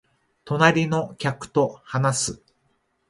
[0.45, 2.41] 隣の客と話す